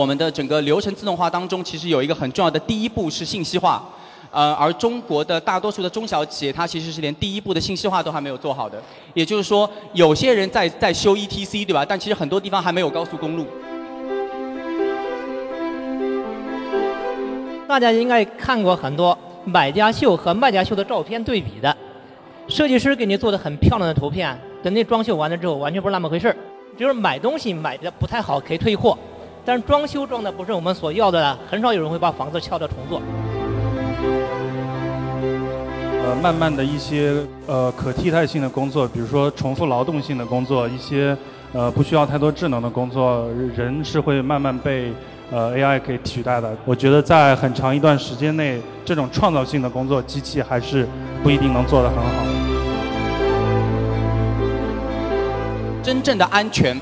[0.00, 3.84] 我们的整个流程自动化当中，其实有一个很重要的第一步是信息化，
[4.30, 8.82] 呃，而中国的大多数的中小企业，它其实是连第一步的信息化都还没有做好的。
[9.12, 11.84] 也就是说，有些人在在修 ETC，对吧？
[11.86, 13.44] 但其实很多地方还没有高速公路。
[17.68, 21.76] 大家应该看过很多买家秀和卖家秀的照片对比的，
[22.48, 26.36] 设计师给你做的很漂亮的图片，等你装修完了之后，完全不是那么回事儿。
[26.78, 28.96] 就是买东西买的不太好，可以退货。
[29.44, 33.00] 但是装修装的不是我们所要的，很少有人会把房子敲掉重做。
[36.02, 37.14] 呃，慢慢的一些
[37.46, 41.16] 呃可替代性的工作，比如说重复劳动性的工作，一些
[41.52, 44.92] 呃不需要太多智能的工作，人是会慢慢被
[45.30, 46.56] 呃 AI 给取代的。
[46.64, 50.86] 我觉得在很长一段时间内，这种创造性的工作，机器还是
[51.22, 52.24] 不一定能做得很好。
[55.82, 56.80] 真正的安全。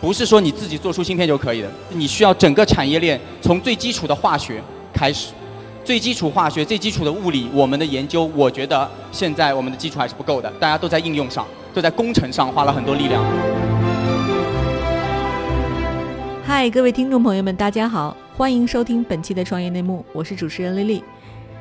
[0.00, 4.62] 不是说你自己做出芯片就可以的，你需要整个产业链从最基础的化学
[4.94, 5.34] 开始，
[5.84, 13.22] 最基础化学、最基础的物理，我们的研究，我觉得现在我们的基础还是不够的，大家都在应用上，都在工程上花了很多力量。
[16.46, 21.04] 嗨，各位听众朋友们，大家好，欢迎收听本期的创业内幕，我是主持人丽丽。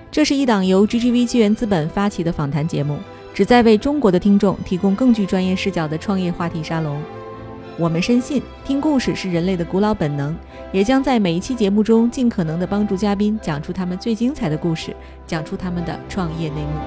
[0.10, 2.98] 这是一档由 GGV 纪元资本发起的访谈节目，
[3.34, 6.98] 旨在为中国的听众提供更具专业视角的创业话题沙龙。
[7.80, 10.36] 我们深信，听故事是人类的古老本能，
[10.74, 14.94] 也将在每一期节目中尽可能的帮助嘉宾讲出他们最精彩的故事，
[15.26, 16.82] 讲出他们的创业内幕。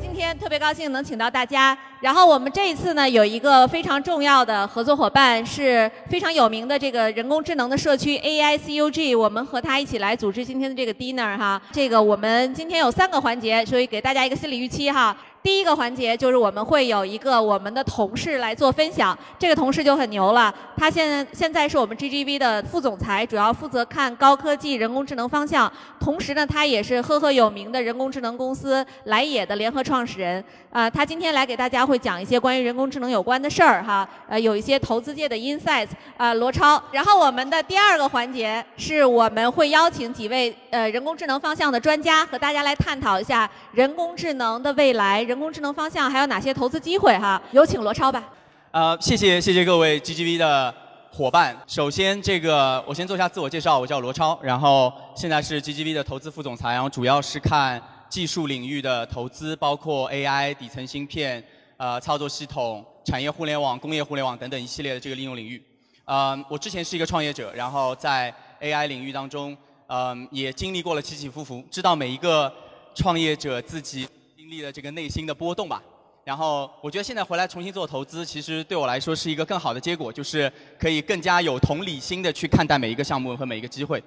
[0.00, 11.60] 今天特别高兴能请到大家，然后我们这一次呢有一个非常重要的合作伙伴，是非常有名的这个人工智能的社区 AICUG，我们和他一起来组织今天的这个 dinner 哈。
[11.72, 15.16] 这个我们今天有三个环节，所以给大家一个心理预期哈。
[15.42, 30.44] 第一个环节就是我们会有一个我们的同事来做分享，这个同事就很牛了，他现在现在是我们 GGV 的副总裁，主要负责看高科技人工智能方向，同时呢，他也是赫赫有名的人工智能公司来也的联合创始人。
[30.70, 36.80] 啊，他今天来给大家会讲一些关于人工智能有关的事儿哈，呃，有一些投资界的 insights 啊，罗超。
[36.92, 45.20] 然后我们的第二个环节是我们会邀请几位呃人工智能方向的专家和大家来探讨一下人工智能的未来。
[45.32, 47.40] 人工智能方向还有哪些投资机会哈？
[47.52, 48.22] 有请罗超吧。
[48.70, 50.74] 呃，谢谢谢谢各位 GGV 的
[51.10, 51.56] 伙伴。
[51.66, 61.42] 首先，这个我先做一下自我介绍，我叫罗超，然后现在是 GGV 的投资副总裁，然后主要是看技术领域的投资，包括 AI、底层芯片、
[61.78, 65.62] 呃操作系统、产业互联网、工业互联网等等一系列的这个应用领域。
[66.04, 69.56] 嗯，我之前是一个创业者，然后在 AI 领域当中，
[69.86, 72.52] 嗯，也经历过了起起伏伏，知道每一个
[72.94, 74.06] 创业者自己。
[74.52, 75.82] 历的这个内心的波动吧，
[76.24, 84.02] 然后我觉得现在回来重新做投资，其实对我来说是一个更好的结果，就是可以更加有同理心的去看待每一个项目和每一个机会。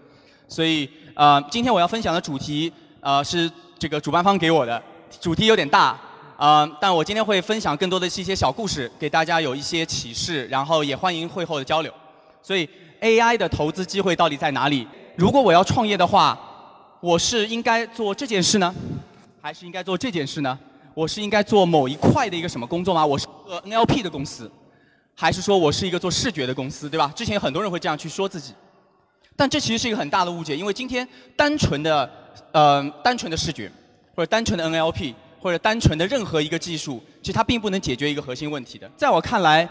[0.48, 4.80] 所以呃，今天我要分享的主题呃是这个主办方给我的，
[5.20, 6.00] 主题有点大
[6.38, 11.92] 啊，但我今天会分享更多的是一些小故事，给大家有一些启示，然后也欢迎会后的交流。
[12.44, 12.70] 所以
[13.02, 14.88] AI 的投资机会到底在哪里？
[15.16, 16.40] 如果我要创业的话，
[17.02, 18.74] 我是应该做这件事呢？
[19.46, 20.58] 还是应该做这件事呢？
[20.96, 23.06] 我是应该做某一块的一个什么工作吗？
[23.06, 24.52] 我是个 NLP 的公司，
[25.14, 27.14] 还是说我是一个做视觉的公司，对吧？
[27.16, 28.56] 之前很多人会这样去说自己，
[29.36, 32.12] 但这其实是一个很大的误解，因为今天单纯的
[32.54, 33.72] 呃单纯的视觉，
[34.16, 38.90] 或者单纯的 NLP，或者单纯的任何一个技术，其实它并不能解决一个核心问题的。
[38.98, 39.70] 在我看来，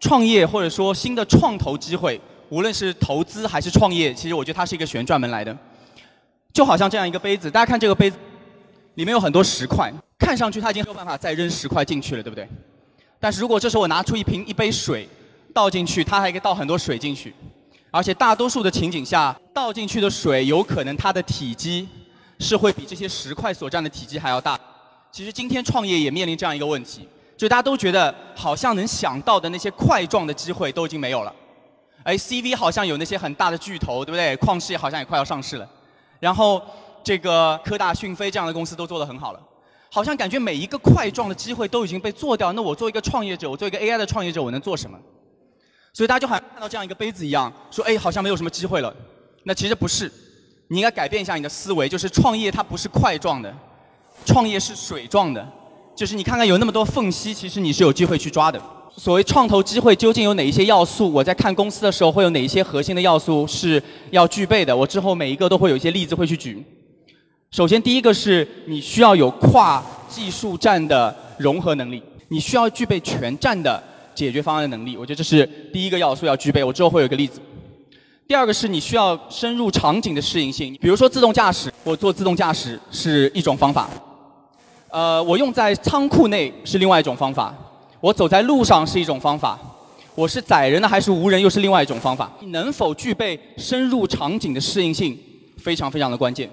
[0.00, 5.56] 创业或者说新的创投机会，无论是投资还是创业，其实我觉得它是一个旋转门来的，
[6.52, 8.18] 就好像这样一个杯子，大家看这个杯子。
[8.94, 12.46] 里面有很多石块，看上去它已经没有办法再扔石块进去了，对不对？
[13.18, 15.08] 但是如果这时候我拿出一瓶一杯水
[15.54, 17.34] 倒进去，它还可以倒很多水进去，
[17.90, 21.88] 而且大多数的情景下，倒进去的水有可能它的体积
[22.38, 24.58] 是会比这些石块所占的体积还要大。
[25.10, 31.34] 其实今天创业也面临这样一个问题，就大家都觉得好像能想到的那些块状的机会都已经没有了。
[32.02, 34.36] 哎，CV 好像有那些很大的巨头，对不对？
[34.38, 35.66] 旷视好像也快要上市了，
[36.20, 36.60] 然后。
[37.02, 39.40] 这个科大讯飞这样的公司都做得很好了，
[39.90, 42.52] 好像感觉每一个块状的机会都已经被做掉。
[42.52, 44.98] 那我作为一个创业者，我作为一个 AI 的创业者，我能做什么？
[45.92, 48.94] 所以大家就好像看到这样一个杯子一样，说哎，好像没有什么机会了。
[49.44, 50.10] 那其实不是，
[50.68, 53.54] 你应该改变一下你的思维，就是创业它不是块状的，
[54.24, 55.46] 创业是水状的，
[55.94, 58.58] 就是你看看有那么多缝隙，其实你是有机会去抓的。
[58.96, 61.10] 所谓创投机会究竟有哪一些要素？
[61.10, 64.76] 我在看公司的时候会有哪一些核心的要素是要具备的？
[64.76, 66.62] 我之后每一个都会有一些例子会去举。
[67.52, 73.80] 首先，第一个是你需要有跨技术栈的融合能力，你需要具备全站的
[74.14, 74.96] 解决方案的能力。
[74.96, 76.64] 我觉得这是第一个要素要具备。
[76.64, 77.42] 我之后会有个例子。
[78.26, 83.90] 第二个是你需要深入场景的适应性，比如说自动驾驶，我做自动驾驶是一种方法。
[84.88, 87.54] 呃，我用在仓库内是另外一种方法，
[88.00, 89.58] 我走在路上是一种方法，
[90.14, 92.32] 我是载人的还是无人又是另外一种方法。
[92.40, 95.18] 你能否具备深入场景的适应性，
[95.58, 96.48] 非常非常的关键。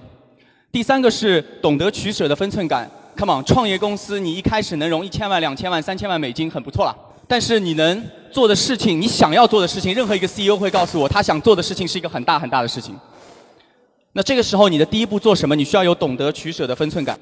[0.71, 2.89] 第三个是懂得取舍的分寸感。
[3.17, 6.95] Come on，创业公司你一开始能融一千万、两千万、三千万美金很不错了，
[7.27, 12.95] 但是你能做的事情，你想要做的事情，任何一个 CEO 会告诉我，他想做的事情是一个很大很大的事情。
[14.13, 15.55] 那这个时候你的第一步做什么？
[15.55, 17.19] 你需要有懂得取舍的分寸感。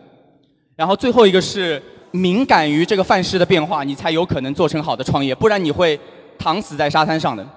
[0.76, 6.00] 然后最后一个是敏感于这个范式的变化，你才有可能做成好的创业，不然你会
[6.38, 7.48] 躺死在沙滩上的。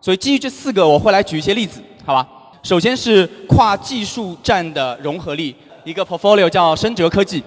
[0.00, 2.26] 所以基于这四个，我会来举一些例子，好吧？
[2.66, 5.54] 首先是跨技术站的融合力，
[5.84, 7.40] 一个 portfolio 叫深哲科技。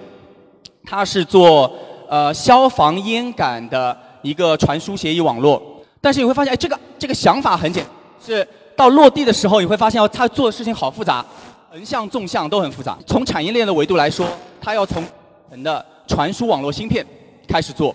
[0.82, 1.70] 它是做
[2.08, 5.62] 呃消防烟感的一个传输协议网络，
[6.00, 7.84] 但是你会发现，哎，这个这个想法很简，
[8.24, 11.22] 是到落地的时候，你会发现，哦，它做的事情好复杂，
[11.70, 12.96] 横向、纵向都很复杂。
[13.06, 14.26] 从产业链的维度来说，
[14.58, 15.04] 它要从
[15.50, 17.04] 人的传输网络芯片
[17.46, 17.94] 开始做，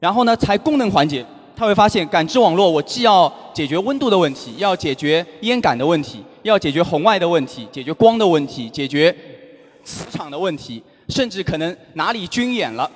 [0.00, 1.22] 然后呢，才功能环节，
[1.56, 9.14] 他会发现感知网络，我既要解决温度的问题，要解决烟感的问题，要解决红外的问题，解决光的问题，解决
[9.84, 10.82] 磁场的问题。
[11.10, 12.90] 甚至可能哪里军演了，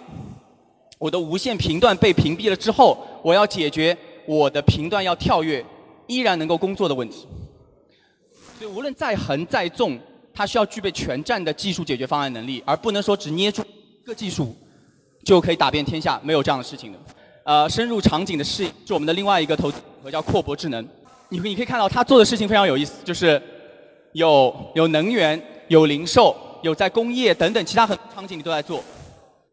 [0.99, 3.95] 我的无线频段被屏蔽了之后，我要解决
[4.27, 5.63] 我的频段要跳跃，
[6.07, 7.29] 依然能够工作的问题。
[8.59, 9.99] 所以无论再横再纵，
[10.33, 13.63] 它需要具备全站的技术解决方案能力，而不能说只捏住
[14.03, 14.57] 一个技术
[15.23, 16.99] 就可以打遍天下，没有这样的事情的。
[17.49, 20.87] 呃，深入场景的适应是我们的另外一个投资组合叫阔博智能。
[21.31, 23.43] 你你可以看到他做的事情非常有意思，就是
[24.13, 26.37] 有有能源，有零售。
[26.61, 28.85] 有在工业等等其他很多场景你都在做。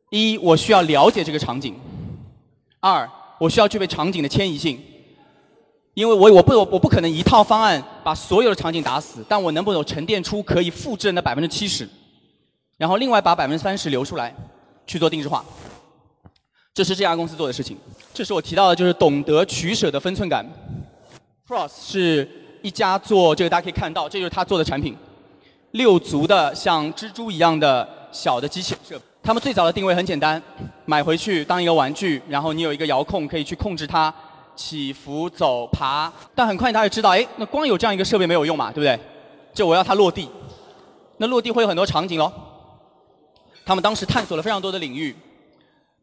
[0.09, 1.71] 一，我需要了解这个场景；
[2.81, 3.09] 二，
[3.39, 4.77] 我需要具备场景的迁移性，
[5.93, 11.87] 因为我我不我我不可能一套方案把所有的场景打死，但我能不能沉淀出可以复制的百分之七十，
[12.75, 14.35] 然后另外把百分之三十留出来
[14.85, 15.45] 去做定制化。
[16.75, 17.77] 这是这家公司做的事情。
[18.13, 20.45] 这是我提到的，就是懂得取舍的分寸感。
[21.47, 22.29] Cross 是
[22.61, 24.93] 一家做这个，大家可以看到，这就是他做的产品。
[25.71, 30.41] 六足的像蜘蛛一样的小的机器人，他们最早的定位很简单，
[30.83, 34.13] 买回去当一个玩具，然后你有一个遥控可以去控制它
[34.53, 36.11] 起伏、走、爬。
[36.33, 38.99] 但很快大家就知道，哎，那光有这样一个设备没有用嘛，对不对？
[39.53, 40.29] 就我要它落地，
[41.17, 42.29] 那落地会有很多场景喽。
[43.65, 45.15] 他们当时探索了非常多的领域，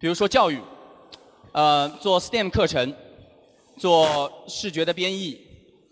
[0.02, 0.60] 比如说教育，
[1.52, 2.92] 呃，做 STEM 课程，
[3.78, 5.40] 做视觉的编译，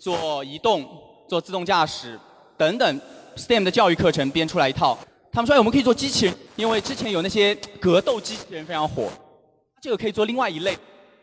[0.01, 0.85] 做移动，
[1.29, 2.19] 做自动驾驶
[2.59, 3.01] 等等。
[3.37, 4.99] STEM 的教育课程编出来一套，
[5.31, 9.09] 他们说哎，我们可以做机器人，因为之前有那些格斗机器人非常火，
[9.81, 10.77] 这个可以做另外一类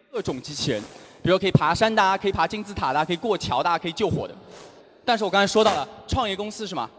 [0.09, 0.81] 各种机器人，
[1.21, 4.33] 比如可以爬山的，可以爬金字塔的，可以过桥的，可以救火的。
[5.03, 6.89] 但是我刚才说到了，创业公司是吗？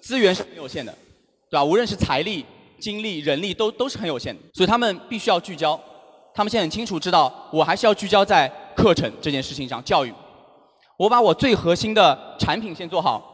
[0.00, 0.90] 资源是很有限的，
[1.50, 1.62] 对吧？
[1.62, 2.46] 无论是财力、
[2.80, 5.78] 精力、人力都都是很有限的，所以他们必须要聚焦。
[6.34, 10.14] 他们现在很清楚知道，我还是要聚焦在课程这件事情上，教育。
[10.96, 13.26] 我把我最核心的产品先做好。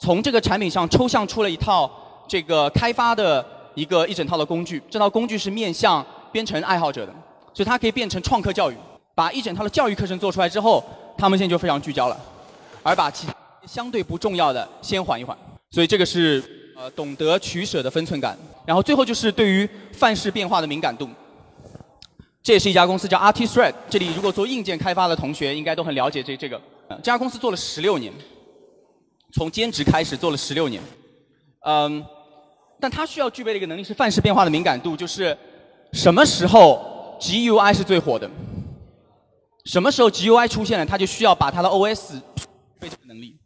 [0.00, 1.90] 从这个产品上抽象出了一套
[2.28, 7.14] 这个开发的一个一整套的工具，这套工具是面向编程爱好者的，
[7.52, 8.76] 所以它可以变成创客教育。
[9.14, 10.82] 把一整套的教育课程做出来之后，
[11.16, 12.20] 他们现在就非常聚焦了，
[12.82, 13.34] 而把其他
[13.66, 15.36] 相对不重要的先缓一缓。
[15.70, 16.42] 所以这个是
[16.76, 18.38] 呃懂得取舍的分寸感。
[18.66, 21.08] 然后最后就是对于范式变化的敏感度。
[22.42, 26.60] 这也是一家公司叫 Artithread，这里如果做硬件开发的同学应该都很了解这这个。
[26.88, 28.12] 这家公司做了十六年。
[29.32, 30.80] 从兼职开始做了十六年，
[31.66, 32.06] 嗯，
[32.78, 35.36] 但他需要具备的一个能力是范式变化的敏感度，就是
[35.92, 38.30] 什么时候 GUI 是最火的，
[39.64, 42.20] 什么时候 GUI 出现了，他就需要把他的 OS
[42.78, 43.36] 备这个能力，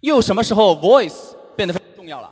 [0.00, 2.28] 又什么时候 Voice 变得非常重要了，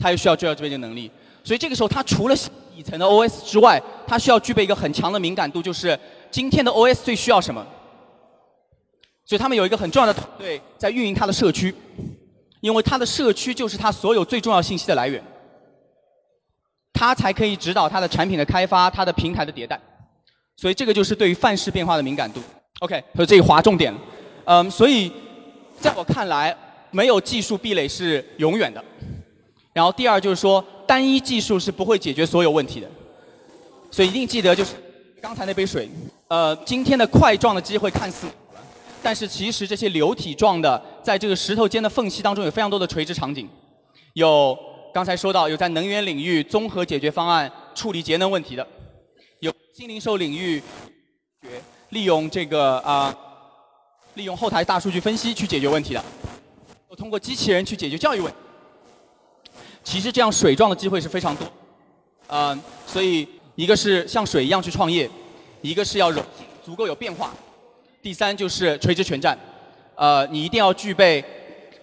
[0.00, 1.10] 他又需要具备这个能力，
[1.44, 2.34] 所以这个时候他除了
[2.74, 5.98] 底层的 OS 之外，他需要具备一个很强的敏感度，就是
[6.30, 7.64] 今天的 OS 最需要什么。
[9.26, 11.74] 所以他们有一个很重要的团队在运营他的社区，
[12.60, 15.22] 因为他的社区就是他所有最重要信息的来源，
[16.92, 19.78] 他才可以指导他的产品的开发、他的平台的迭代。
[20.56, 22.40] 所以这个就是对于范式变化的敏感度。
[22.80, 23.94] OK，所以这里划重点。
[24.44, 25.12] 嗯，所以
[25.78, 26.56] 在我看来，
[26.90, 28.82] 没有技术壁垒是永远的。
[29.72, 32.88] 然后第二就是说，单一技术是不会解决所有问题的。
[33.90, 34.74] 所以一定记得就是
[35.20, 35.88] 刚才那杯水。
[36.28, 38.26] 呃，今天的块状的机会看似。
[39.02, 43.48] 但是其实这些流体状的，在这个石头间的缝隙当中有非常多的垂直场景，
[44.12, 44.56] 有
[44.92, 48.66] 刚才说到有在能源领域综合解决方案处理节能问题的，
[49.38, 50.62] 有新零售领域，
[51.88, 53.12] 利用这个啊，
[54.14, 56.04] 利用后台大数据分析去解决问题的，
[56.94, 58.38] 通过机器人去解决教育问题。
[59.82, 61.46] 其实这样水状的机会是非常多，
[62.26, 65.10] 呃，所以一个是像水一样去创业，
[65.62, 66.22] 一个是要柔
[66.64, 67.32] 足够有变化，
[68.02, 69.36] 第三就是垂直全站，
[69.94, 71.24] 呃，你一定要具备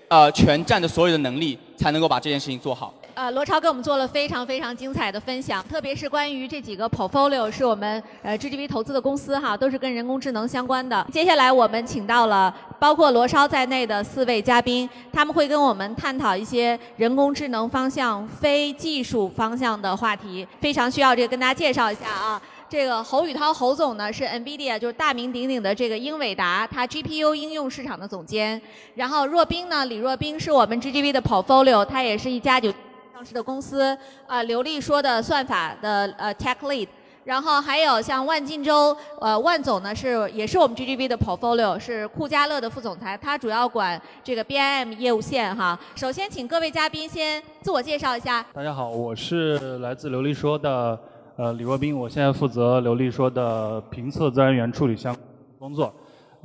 [0.08, 2.94] 呃全站的所有的能力，才能够把这件事情做好。
[3.18, 11.04] 呃，罗超给我们做了非常非常精彩的分享，特别是关于这几个 portfolio 是我们呃 GGV 投资的公司哈，都是跟人工智能相关的。
[11.12, 22.40] 接下来我们请到了包括罗超在内的四位嘉宾，他们会跟我们探讨一些人工智能方向、非技术方向的话题，非常需要这个跟大家介绍一下啊。
[22.70, 28.62] 这个侯宇涛侯总呢是 NVIDIA 就是大名鼎鼎的这个英伟达，他 GPU 应用市场的总监。
[28.94, 32.72] 然后若冰呢，李若冰是我们 GGV 的 portfolio，他也是一家就。
[33.18, 33.98] 上市的公司，
[34.28, 36.88] 呃，刘丽说的算法的呃 tech lead，
[37.24, 45.80] 然后还有像万晋州，呃，万总呢是也是我们 GGV 的 portfolio，是酷家乐的副总裁，他主要管这个 BIM 业务线哈。
[45.96, 48.46] 首先请各位嘉宾先自我介绍一下。
[48.54, 51.00] 大家好，我是来自刘丽说的
[51.38, 55.18] 呃李若冰，我现在负责刘丽说的评测自然语言处理相
[55.58, 55.92] 工作。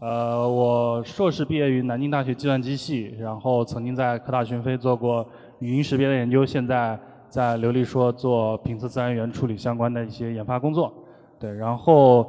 [0.00, 5.29] 呃，我硕士毕业于南京大学计算机系，然后曾经在科大讯飞做过。
[5.62, 10.92] 语音识别的研究，现在在流利说做评测自然语言处理相关的一些研发工作。
[11.38, 12.28] 对，然后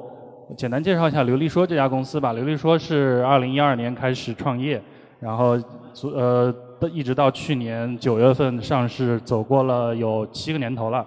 [0.56, 2.34] 简单介绍一下流利说这家公司吧。
[2.34, 4.80] 流利说是二零一二年开始创业，
[5.20, 5.58] 然后
[6.14, 6.54] 呃
[6.92, 11.04] 一直到去年九月份上市，走过了有七个年头了。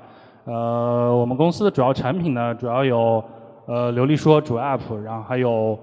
[0.46, 3.22] 呃，我们公司的主要产品呢，主要有
[3.66, 5.78] 呃流利说主 App，然后还有。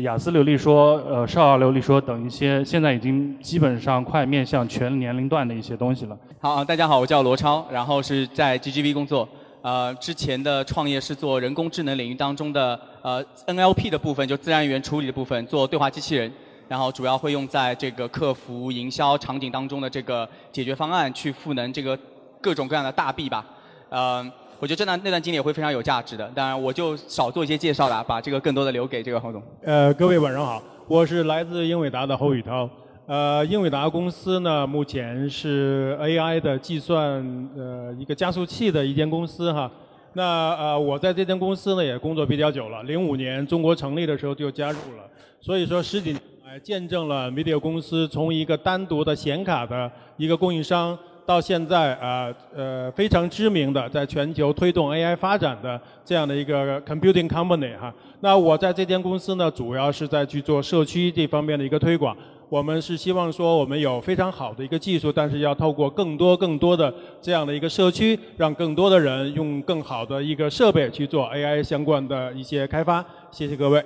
[0.00, 6.16] 雅思流利说，呃，少儿流利说等一些，现在已经基本上快面向全年龄段的一些东西了。
[6.40, 9.28] 好，大家好，我叫罗超，然后是在 GGV 工作。
[9.62, 16.32] 呃，之前的创业是做人工智能领域当中的呃 NLP 的部分，就自然语言处理的部分，做对话机器人，
[16.68, 21.98] 然后主要会用在这个客服、营销场景当中的这个解决方案，去赋能这个
[22.40, 23.44] 各种各样的大 B 吧。
[23.90, 24.32] 嗯。
[24.60, 29.42] 我觉得这段那段经历也会非常有价值的，当然我就少做一些介绍了，把这个更多的留给这个侯总。
[29.62, 32.68] 呃，各位晚上好，我是来自英伟达的侯宇涛。
[33.06, 37.22] 呃，英伟达公司呢，目前是 AI 的计算
[37.54, 39.70] 呃一个加速器的一间公司哈。
[40.14, 45.04] 那呃，我在这间公司呢也工作比较久了，零五年中国成立的时候就加入了，
[45.40, 50.98] 所以说十几年来见证了 Media 公司从一个单独的显卡的一个供应商。
[51.26, 57.92] 到现在啊，呃，非常知名的，在全球推动 AI 发展的这样的一个 computing company 哈。
[58.20, 62.16] 那我在这间公司呢，主要是在去做社区这方面的一个推广。
[62.50, 73.04] 我们是希望说，我们有非常好的一个技术，但是要透过更多更多的这样的一个社区，让更多的人用更好的一个设备去做 AI 相关的一些开发。
[73.30, 73.82] 谢谢各位。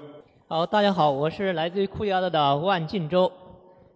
[0.49, 3.31] 好，大家好，我是来自于酷家乐的万晋州。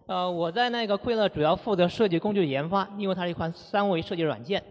[0.05, 4.61] 呃，我在那个酷乐主要负责设计工具研发，因为它是一款三维设计软件。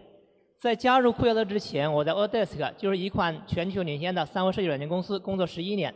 [0.59, 5.91] 在加入酷乐之前，我在 Autodesk 就是一款全球领先的三维设计软件公司工作十一年，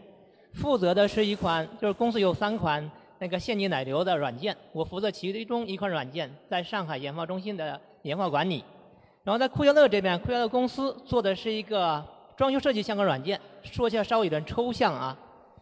[0.54, 2.90] 负责的是一款就是公司有三款
[3.20, 8.64] 那个现金奶牛的软件，我负责其中一款软件在上海研发中心的研发管理。
[9.24, 12.04] 然后在酷乐这边，酷乐公司做的是一个
[12.36, 15.16] 装修设计相关软件，说起来稍微有点抽象啊，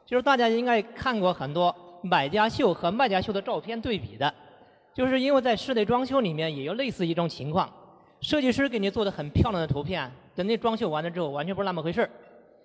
[0.05, 1.75] 就是大家应该看过很多。
[2.05, 4.31] 买家秀和卖家秀的照片对比的，
[4.93, 7.67] 就是因为在室内装修里面也有类似一种情况，
[8.21, 12.09] 设计师给你做的很漂亮的图片，等你装修完了之后完全不是那么回事儿。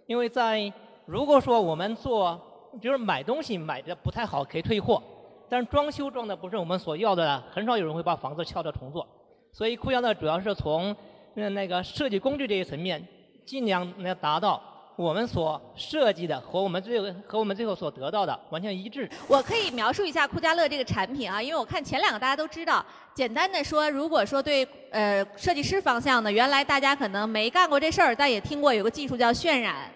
[0.06, 0.70] 因为在
[1.06, 2.38] 如果说我们做，
[2.80, 5.02] 就是买东西买的不太好可以退货，
[5.48, 9.06] 但是装修装的不是我们所要的，很少有人会把房子撬掉重做。
[9.52, 10.94] 所以酷家呢主要是从
[11.34, 13.02] 那个设计工具这一层面，
[13.46, 14.62] 尽量能达到。
[15.00, 19.08] 我们所设计的和我们最后和我们最后所得到的完全一致。
[19.26, 22.84] 我可以描述一下酷家乐这个产品啊，因为我看前两个大家都知道。
[23.14, 29.90] 简单的说，如果说对呃设计师方向的，原来大家可能没干过这事儿，但也听过有个技术叫渲染。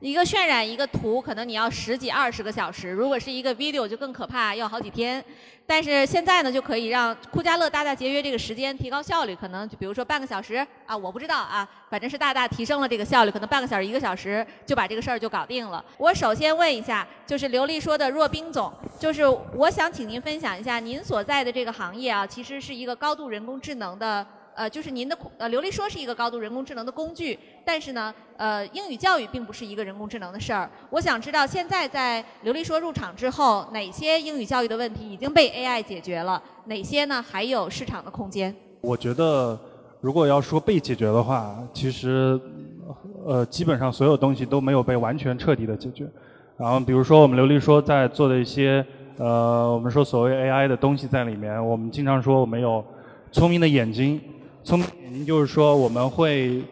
[0.00, 5.22] 一个渲染一个图，可能你要十几二十个小时；如果是一个 video，就更可怕，要好几天。
[5.66, 9.34] 但是现在呢，就可以让酷家乐大大节约这个时间，提高效率。
[9.34, 13.30] 可能就比如说半个小时啊，我不知道啊，反正是大大提升了这个效率。
[13.32, 15.84] 可能半个小时、一个小时就把这个事儿就搞定了。
[15.96, 24.24] 我首先问一下，就是刘丽说的若冰总，就是我想请您分享一下，您所在的这个行业啊，其实是一个高度人工智能的。
[24.58, 30.68] 呃，就是您的呃，流利说是一个高度人工智能的工具，但是呢，呃，英语教育并不是一个人工智能的事儿。
[30.90, 38.52] 我想知道，现在在流利说入场之后，哪些英语教育的问题已经被 AI 解决了，哪些呢还有市场的空间？
[38.80, 39.56] 我觉得，
[40.00, 42.36] 如果要说被解决的话，其实，
[43.24, 46.04] 呃，基本上所有东西都没有被完全彻底的解决。
[46.56, 48.84] 然后比如说我们刘丽说在做的一些
[49.18, 52.84] 呃，我们说所谓 AI 的东西在里面，我们经常说我们有
[53.30, 54.20] 聪明的眼睛，
[54.68, 56.62] 聪明眼睛就是说我们会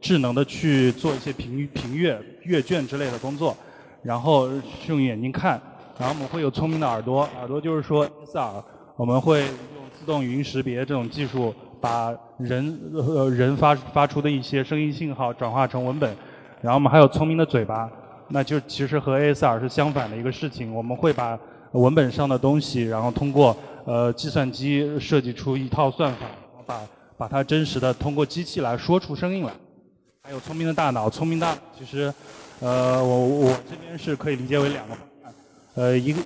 [0.00, 3.54] 智能的去做一些评评阅阅卷之类的工作，
[4.02, 5.60] 然后是用眼睛看，
[5.98, 8.64] 然后我们会有聪明的耳朵，耳朵就是说 S 耳，
[8.96, 11.54] 我们会用自动语音识别这种技术。
[11.82, 16.16] 把人呃人发发出的一些声音信号转化成文本，
[16.62, 17.90] 然后我们还有聪明的嘴巴，
[18.28, 20.74] 那就其实和 ASR 是相反的一个事情。
[20.74, 21.38] 我们会把
[21.72, 26.24] 文本上的东西，然后通过呃计算机设计出一套算法，
[26.64, 26.80] 把
[27.16, 29.52] 把它真实的通过机器来说出声音来。
[30.22, 32.12] 还有聪明的大脑，聪明大脑其实
[32.60, 35.34] 呃我我这边是可以理解为两个方案，
[35.74, 36.20] 呃一个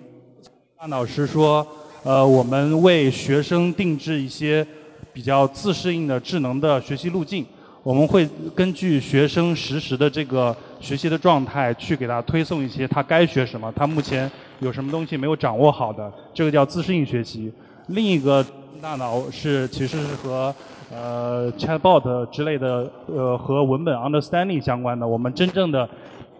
[0.78, 1.66] 大脑是说
[2.02, 4.66] 呃我们为学生定制一些。
[5.10, 7.44] 比较自适应的智能的学习路径，
[7.82, 14.30] 我们会根据学生实时的这个学习的状态，去给他推送一些他该学什么，他目前
[14.60, 17.52] 有什么东西没有掌握好的，这个叫自适应学习。
[17.88, 18.46] 另一个
[18.80, 20.54] 大脑是其实是和
[20.90, 25.88] 呃 chatbot 之类的呃和文本 understanding 相关的，我们真正的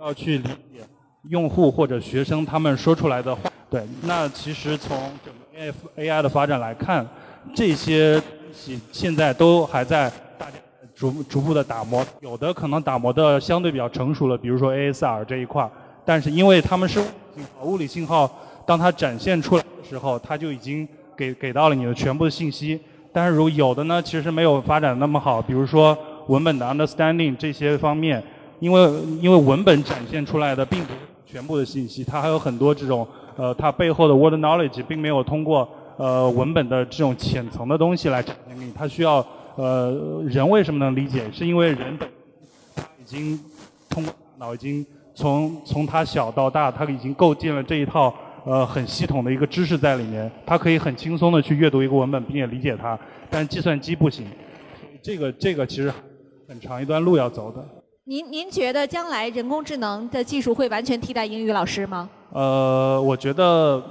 [0.01, 0.81] 要去理解
[1.29, 3.51] 用户或者学生他们说出来的话。
[3.71, 7.07] 对，那其实从整个 AI 的发展来看，
[7.55, 8.81] 这些东西。
[8.91, 10.57] 现在都还在大家
[10.95, 15.71] 逐逐步的打磨，有的可能打磨的相对比较成熟了，比如说 ASR 这一块儿
[16.05, 17.01] 但是因为他们是
[17.63, 18.29] 物理信号，
[18.67, 22.81] 当它展现出来的时候，它就已经给给到了你的全部的信息。
[23.13, 25.97] 但是如有的呢，其实没有发展那么好，比如说
[26.27, 28.23] 文本的 understanding 这些方面，
[28.61, 28.83] 因为
[29.21, 35.69] 因为文本展现出来的并不是全部的信息，它还有很多这种呃它背后的 word knowledge 并没有通过。
[35.99, 39.17] 呃，文本的这种浅层的东西来展现给你，它需要
[39.57, 41.29] 呃，人为什么能理解？
[41.33, 41.99] 是因为人
[42.77, 43.37] 他已经
[43.91, 48.15] 通过脑已经从从他小到大，他已经构建了这一套
[48.45, 52.99] 呃很系统的一个知识在里面，他可以很轻松的去阅读一个文本并且理解它，
[53.31, 54.27] 但计算机不行。
[55.03, 55.93] 这个这个其实
[56.49, 57.65] 很长一段路要走的。
[58.05, 62.09] 您您觉得将来人工智能的技术会完全替代英语老师吗？
[62.33, 63.83] 呃，我觉得。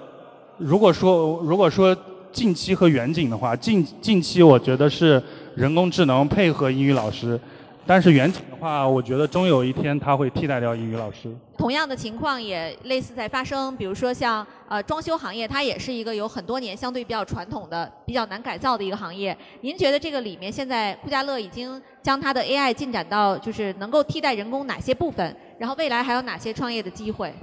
[0.59, 1.95] 如果说如果说
[2.31, 5.21] 近期和远景的话，近近期我觉得是
[5.53, 7.39] 人工智能配合英语老师，
[7.87, 11.33] 但是远景的话，我觉得终有一天它会替代掉英语老师。
[11.57, 19.35] 同样的情况也类似在发生，比如说像呃装修行业，它也是一个有很多年相对比较传统的、比较难改造的一个行业。
[19.61, 25.33] 您觉得这个里面现在酷家乐已经将它的 AI 进展到就是能够替代人工哪些部分？
[25.57, 27.33] 然后未来还有哪些创业的机会？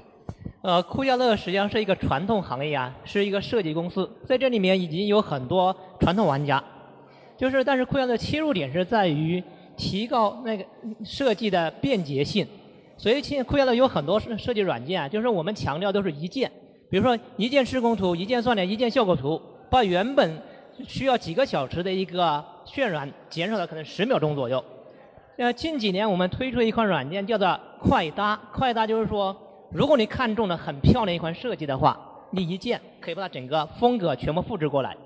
[0.60, 6.62] 呃，酷家乐实际上是一个传统行业啊，是一个设计公司，在这里面已经有很多传统玩家，
[7.36, 9.42] 就是但是酷家乐切入点是在于
[9.76, 10.64] 提高那个
[11.04, 12.46] 设计的便捷性，
[12.96, 16.50] 所以现在酷家乐有很多设设计软件啊，就是我们强调都是一键，
[16.90, 20.40] 比如说一键施工图、一键算点、一键效果图，把原本
[20.86, 24.64] 需要几个小时的一个渲染减少了可能十秒钟左右。
[25.36, 29.36] 呃，近几年我们推出一款软件叫做快搭，快搭就是说。
[29.72, 31.98] 如果你看中了很漂亮一款设计的话，
[32.30, 34.96] 你一键可以把它整个风格全部复制过来。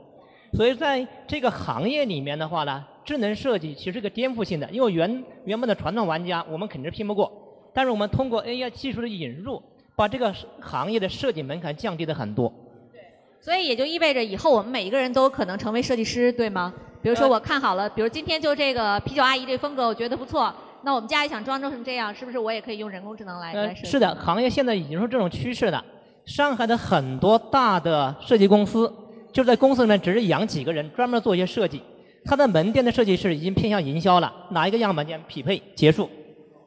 [0.52, 7.32] 所以在这个行业里面的话呢，智能设计其实是个颠覆性的，因为原原本的传统玩家我们肯定是拼不过。
[7.72, 9.62] 但是我们通过 AI 技术的引入，
[9.96, 12.52] 把这个行业的设计门槛降低了很多。
[12.92, 13.00] 对，
[13.40, 16.74] 所以也就意味着以后我们每一个人都可能成为设计师，对吗？
[17.00, 20.54] 比如说我看好了，比如今天就这个啤酒阿姨这风格，我觉得不错。
[20.82, 23.90] 那我们家也想装成这样，是不是我也可以用人工智能来来设计？
[23.90, 25.82] 是的，行业现在已经是这种趋势了。
[26.26, 28.92] 上海的很多大的设计公司，
[29.32, 31.82] 就在公司里面只是养几个人，专门做一些设计。
[32.28, 36.10] 他的门店的设计师已经偏向营销了，哪一个样板间匹配结束。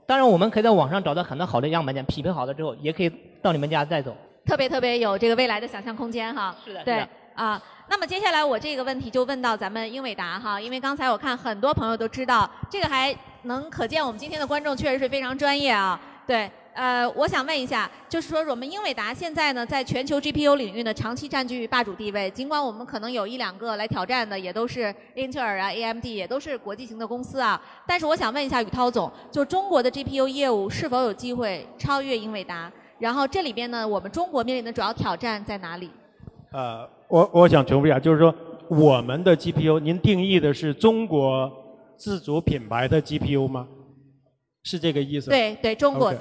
[0.07, 3.11] 当然，我们可以在网上找到很多好的样板间，匹配好了之后，也可以
[3.43, 4.17] 到你们家再走。
[4.45, 6.55] 特别特别有这个未来的想象空间哈。
[6.65, 7.61] 是的，对啊。
[7.87, 13.15] 那么接下来我这个问题就问到咱们英伟达哈，因为刚才我看很多朋友都知道这个还。
[13.43, 15.99] 能可见我们今天的观众确实是非常专业啊！
[16.27, 22.31] 对，呃，我想问一下，就是说我们英伟达现在呢，在全球 GPU 领域呢，长期占据霸主地位。
[22.31, 27.61] 尽管我们可能有一两个来挑战的，也都是英特尔啊、AMD，也都是国际型的公司啊。
[27.85, 32.71] 但是我想问一下宇涛总，就中国的 GPU 业务是否有机会超越英伟达？
[32.99, 35.89] 然后这里边呢，我们中国面临的主要挑战在哪里？
[36.53, 38.33] 呃，我我想重复一下，就是说
[38.69, 41.51] 我们的 GPU，您定义的是中国？
[41.97, 43.67] 自主品牌的 GPU 吗？
[44.63, 45.29] 是这个意思？
[45.29, 46.19] 对对，中国的。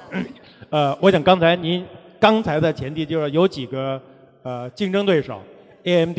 [0.69, 1.85] 呃，我想刚才您
[2.19, 4.01] 刚才的前提就是有几个
[4.43, 5.41] 呃竞争对手
[5.83, 6.17] ，AMD、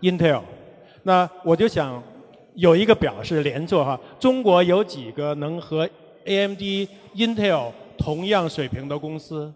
[0.00, 0.42] Intel。
[1.02, 2.02] 那我就想
[2.54, 5.88] 有一个表是连坐哈，中国有几个能和
[6.24, 6.60] AMD、
[7.14, 9.52] Intel 同样水平的公司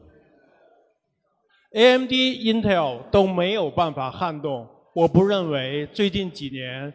[1.72, 4.66] ？AMD、Intel 都没有办法撼动。
[4.94, 6.92] 我不认为最近几年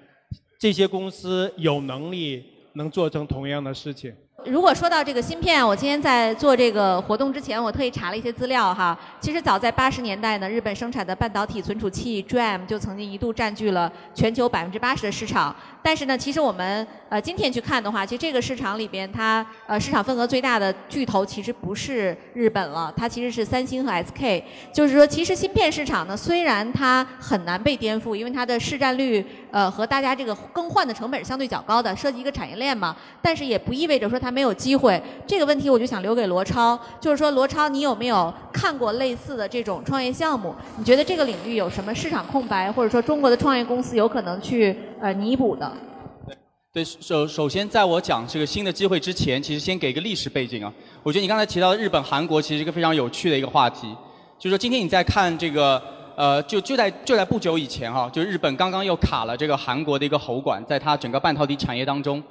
[0.59, 4.15] 这些公司有能力能做成同样的事情。
[4.45, 8.97] 如果说到这个芯片，我今天在做这个活动之前，我特意查了一些资料哈。
[9.19, 15.54] 其实早在八十年代呢，日本生产的半导体存储器 DRAM 就曾经一度占据了全球百分之八十的市场。
[15.82, 24.43] 但是呢，其实我们呃今天去看的话，其实这个市场里边，它呃市场份额最大的巨头其实不是日本了，它其实是三星和 SK。
[24.71, 32.95] 就是说，其实芯片市场呢，虽然它很难被颠覆，因为它的市占率呃和大家这个更换的成本是相对较高的，涉及一个产业链嘛。
[33.21, 35.01] 但是也不意味着说它没有机会。
[35.25, 40.53] 这个问题我就想留给罗超，就是说罗超，你有没有看过类似的这种创业项目？
[40.77, 45.71] 你觉得这个领域有什么市场空白，或者说中国的创业公司有可能去呃弥补的？
[46.73, 50.71] 对，首首先在我讲这个新的机会之前，其实先给一个历史背景啊。
[51.01, 53.88] 我觉得你刚才提到日本、韩国，其实是一个非常有趣的一个话题。
[54.38, 55.81] 就是说今天你在看这个，
[56.17, 62.21] 呃，就就在就在不久以前哈，就日本刚刚又卡了这个韩国的一个喉管，在它整个半导体产业当中，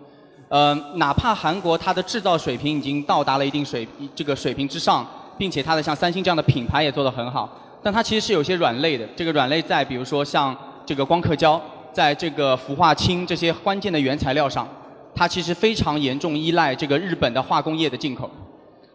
[0.48, 5.06] 呃，哪怕韩国它的制造水平已经到达了一定水这个水平之上，
[5.38, 7.48] 并且它的像三星这样的品牌也做得很好，
[7.80, 9.06] 但它其实是有些软肋的。
[9.14, 11.62] 这个软肋在比如说像这个光刻胶。
[11.92, 14.68] 在这个氟化氢这些关键的原材料上，
[15.14, 18.30] 它其实非常严重依赖这个日本的化工业的进口，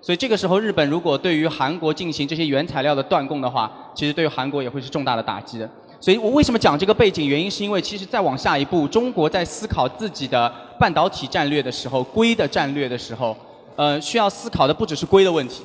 [0.01, 5.69] 所以这个时候日本如果对于韩国进行这些原材料的断供的话，其实对于韩国也会是重大的打击的。
[5.99, 7.27] 所以我为什么讲这个背景？
[7.27, 13.37] 原因是因为其实再往下一步，中国在思考自己的半导体战略的时候，硅的战略的时候，
[13.75, 15.61] 呃，需要思考的不只是硅的问题，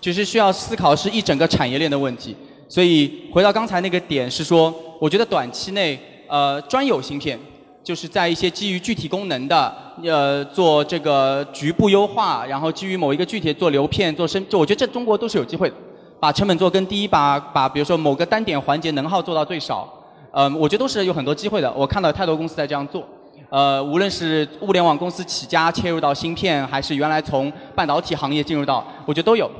[0.00, 2.36] 其实需要思考是一整个产业链的问题。
[2.68, 5.98] 所以回到刚才那个点是说，我觉得短期内。
[6.32, 7.36] 呃，专有芯片
[7.82, 15.76] 就是在一些基于具体功能的，呃，做这个局部优化，然后基于某一个具体做流片、做深，就我觉得这中国都是有机会的，
[16.20, 19.88] 把成本做更低，把把比如说某个单点环节能耗做到最少，
[20.30, 21.72] 呃，我觉得都是有很多机会的。
[21.72, 23.02] 我看到太多公司在这样做，
[23.48, 29.50] 呃，无论是物联网公司起家切入到芯片，还是原来从半导体行业进入到，我觉得都有。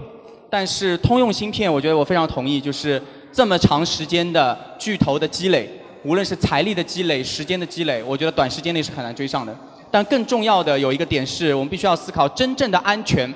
[0.50, 3.02] 但是通用芯片，我觉得我非常同意，就是
[3.32, 5.79] 这么长时间的巨头的积累。
[6.02, 9.54] 无论是财力的积累、时间的积累，我觉得短时间内是很难追上的。
[9.90, 13.32] 但更重要的有一个点是，我们必须要思考真正的安全，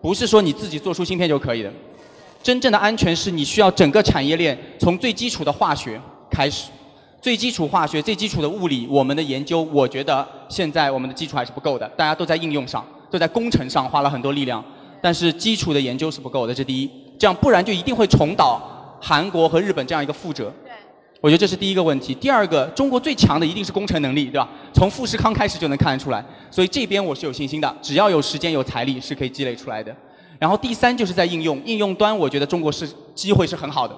[0.00, 1.70] 不是说你自己做出芯片就可以的。
[2.42, 6.70] 真正的安全是你需要整个产业链从最基础的化学开始，
[7.20, 11.86] 最基础化学、最基础的物理，我们的研究，我觉得现在我们的基础还是不够的。
[11.90, 14.64] 大家都在应用上，都在工程上花了很多力量，
[15.02, 16.90] 但是基础的研究是不够的，这第一。
[17.18, 18.62] 这样不然就一定会重蹈
[19.00, 20.52] 韩国和日本这样一个覆辙。
[21.20, 22.14] 我觉得这是第一个问题。
[22.14, 24.48] 第二个，中国最强的一定是工程能力，对吧？
[24.72, 26.24] 从富士康开始就能看得出来。
[26.50, 29.94] 所以这边我是有信心的，只要有时间有财力是可以积累出来的。
[30.38, 33.96] 然后第三就是在应用，应用端我觉得中国是机会是很好的。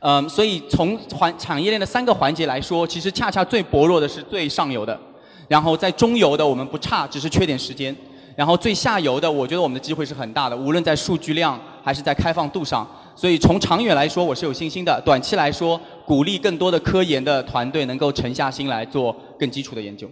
[0.00, 4.98] 嗯，所以从环产业链的三个环节来说，其实恰恰最薄弱的是最上游的。
[5.46, 7.94] 然后在中游的我们不差，只是缺点时间。
[8.34, 12.84] 然后最下游的，我觉得我们的机会是很大的，无论在数据量还是在开放度上。
[13.14, 15.00] 所以从长远来说，我是有信心的。
[15.04, 15.78] 短期来说，
[16.12, 20.06] 鼓励更多的科研的团队能够沉下心来做更基础的研究。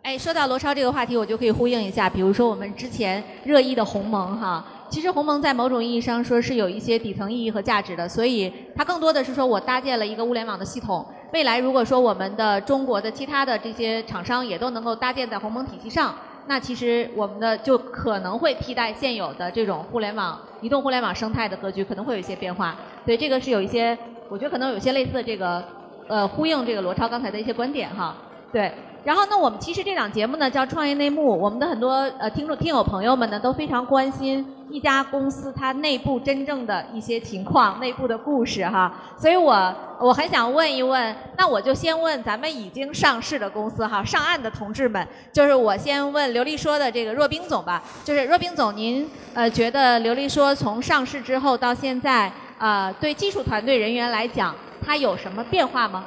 [0.00, 2.08] 哎，说到罗超这个话题，我就可以呼应一下。
[2.08, 8.08] 比如说我们之前热议的鸿蒙哈，其实鸿蒙在某种意义上说是有一些底层意义和价值的。
[8.08, 11.04] 所以它更多的是说我搭建了一个物联网的系统。
[11.34, 16.14] 未来如果说我们的中国的其他的这些厂商也都能够搭建在鸿蒙体系上。
[16.46, 22.76] 那其实我们的就可能会替代现有的这种互联网、移动互联网生态的格局，可能会有一些变化。
[23.06, 23.96] 对，这个是有一些，
[24.28, 25.62] 我觉得可能有些类似这个，
[26.08, 28.16] 呃，呼应这个罗超刚才的一些观点哈。
[28.52, 28.72] 对。
[29.04, 38.94] 然后呢，我们其实这档节目呢叫《创业内幕》，我们的很多呃听众、听友朋友们呢都非常关心一家公司它内部真正的一些情况、内部的故事哈。
[39.14, 56.04] 所以我我很想问一问，那我就先问咱们已经上市的公司哈，上岸的同志们，就是我先问刘丽说的这个若冰总吧，就是若冰总，您呃觉得刘丽说从上市之后到现在啊，对技术团队人员来讲，它有什么变化吗？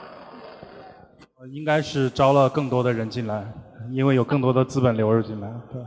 [1.53, 3.45] 应该是招了更多的人进来，
[3.91, 5.81] 因为有更多的资本流入进来，对。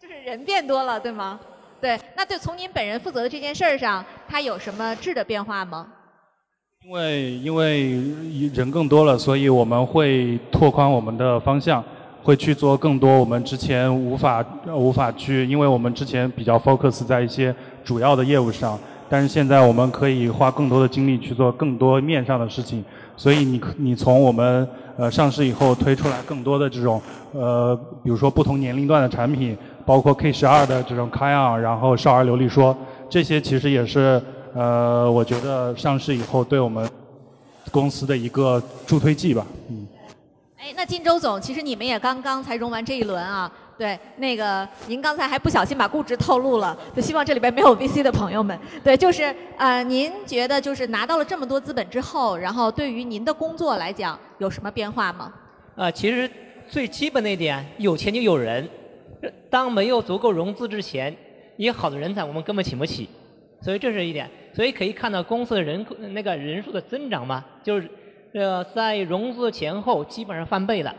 [0.00, 1.38] 就是人变多了，对吗？
[1.80, 1.98] 对。
[2.16, 5.86] 那对从您本人负责的这件事儿上，它有什么质的变化吗？
[6.84, 7.92] 因为因为
[8.54, 11.82] 人更多了，所以我们会拓宽我们的方向，
[12.22, 18.78] 会去做更多我们之前无法无法去，因为我们之前比较 focus 在一些主要的业务上，
[19.08, 22.84] 但是现在我们可以花更多的精力去做更多面上的事情。
[23.16, 27.00] 所以你你从我们呃上市以后推出来更多的这种
[27.32, 32.76] 呃，比如说不同年龄段的产品，包括 K 十二的这种 Kion，然后少儿流利说，
[33.08, 34.20] 这些其实也是
[34.54, 36.86] 呃，我觉得上市以后对我们
[37.70, 39.46] 公司的一个助推剂吧。
[39.70, 39.86] 嗯。
[40.58, 43.50] 哎，那金周总，其实你们也刚刚才融完这一轮啊。
[43.78, 48.58] 对，那个您刚才还不小心把估值透露了，就希望这里边没有 VC 的朋友们。
[48.82, 55.32] 对，就是呃，您觉得就是拿到了这么多资本之后，然后对于您的工作来讲有什么变化吗？
[55.74, 56.30] 呃，其实
[56.66, 58.66] 最基本的一点，有钱就有人。
[59.50, 61.14] 当没有足够融资之前，
[61.56, 63.08] 一个好的人才我们根本请不起，
[63.60, 64.30] 所以这是一点。
[64.54, 67.90] 所以可以看到公司的人那个人数的增长嘛，就是
[68.32, 70.94] 呃在融资前后基本上翻倍了。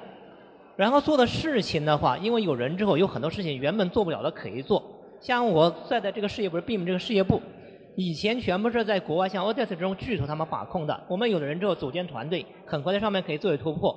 [0.77, 4.81] 然后做的事情的话，因为有人之后，有很多事情原本做不了的可以做。
[5.19, 7.41] 像我在的这个事业部是 BIM 这个事业部，
[7.95, 11.03] 以前全部是在国外像 o d e s 这种巨头他们把控的。
[11.07, 13.91] 我们有了人之后组建团队，很快在上面可以作为突破。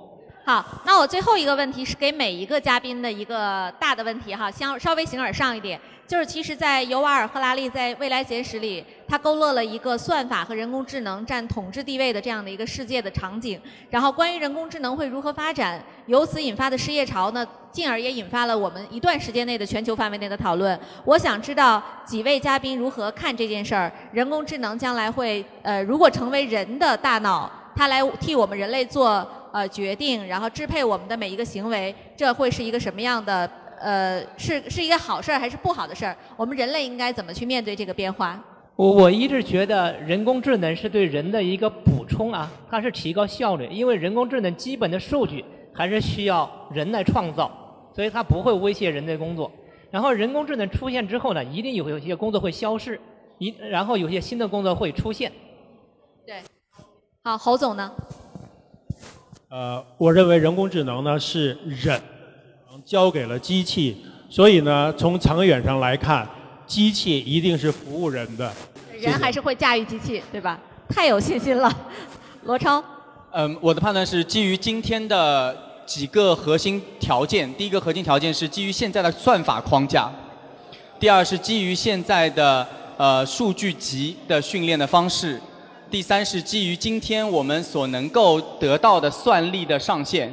[0.46, 13.60] 好，那我最后一个问题是给每一个嘉宾的一个大的问题哈，相稍微形而上一点，就是其实，在尤瓦尔·赫拉利在未来简史里，它勾勒了一个算法和人工智能占统治地位的这样的一个世界的场景。
[13.90, 20.78] 然后，关于人工智能会如何发展，由此引发的失业潮呢，进而也引发了我们一段时间内的全球范围内的讨论。
[21.04, 23.90] 我想知道几位嘉宾如何看这件事儿？
[24.12, 29.28] 人工智能将来会呃，如果成为人的大脑，它来替我们人类做。
[29.52, 33.50] 呃，决定然后支配我们的每一个行为，这会是一个什么样的？
[33.80, 36.16] 呃，是是一个好事儿还是不好的事儿？
[36.36, 38.40] 我们人类应该怎么去面对这个变化？
[38.80, 47.50] 我我一直觉得人工智能是对人的一个补充啊，它是提高效率，因为人工智能基本的数据还是需要人来创造，
[47.94, 49.52] 所以它不会威胁人的工作。
[49.90, 52.98] 然后人工智能出现之后呢，一定有有些工作会消失，
[53.36, 55.30] 一然后有些新的工作会出现。
[56.26, 56.40] 对，
[57.22, 57.92] 好，侯总呢？
[59.50, 62.00] 呃，我认为人工智能呢是人
[62.86, 63.98] 交给了机器，
[64.30, 66.26] 所以呢，从长远上来看，
[66.66, 68.50] 机器一定是服务人的。
[69.00, 70.58] 人还是会驾驭机器，对吧？
[70.88, 71.72] 太有信心了，
[72.44, 72.82] 罗超。
[73.32, 77.52] 嗯，我的判断是基于今天的几个核心条件。
[77.54, 80.10] 第一个核心条件是基于现在的算法框架，
[80.98, 85.40] 第二是基于现在的呃数据集的训练的方式。
[85.90, 90.32] 第三是基于今天我们所能够得到的算力的上限，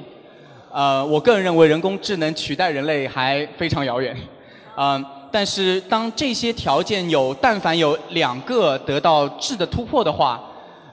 [0.72, 4.16] 呃，我个人认为人工智能取代人类还非常遥远，
[4.76, 5.04] 嗯，
[5.38, 10.42] 但是当这些条件有但凡有两个得到质的突破的话，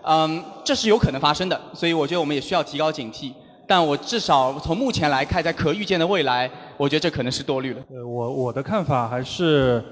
[0.03, 3.33] 嗯，这是有可能发生的，所以我觉得我们也需要提高警惕。
[3.67, 7.81] 但我至少从目前来看，在可预见的未来，我觉得这可能是多虑了。
[7.91, 9.83] 呃，我我的看法还是，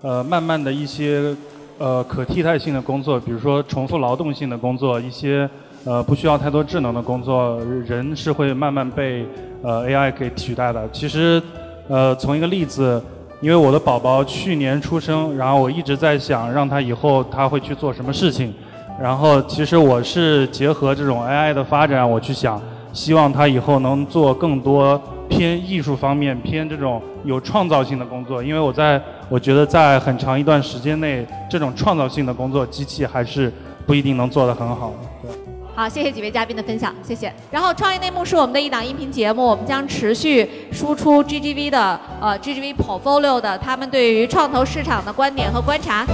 [0.00, 1.36] 呃，慢慢的一些。
[1.76, 5.48] 呃，可替代性的工作，比如说重复劳动性的工作，一些
[5.84, 9.24] 呃不需要太多智能的工作，人是会慢慢被
[9.62, 10.88] 呃 AI 给取代的。
[10.90, 11.40] 其实，
[11.88, 13.00] 呃，从一个例子，
[13.40, 18.52] 因为我的宝宝去年出生，然后我一直在想，让他以后他会去做什么事情。
[19.00, 22.60] 然后，其实我是结合这种 AI 的发展，我去想，
[22.92, 25.00] 希望他以后能做更多。
[25.28, 33.52] 偏艺术方面，偏这种有创造性的工作，因为我在我觉得在很长一段时间内，这种创造性的工作，机器还是
[33.86, 34.92] 不一定能做得很好。
[35.22, 35.30] 对，
[35.78, 37.32] 好，谢谢几位嘉宾的分享，谢谢。
[37.52, 46.04] 然后创业内幕是我们的一档音频节目，我们将持续输出 GGV 的呃 GGV Portfolio 的他们对于创投市场的观点和观察。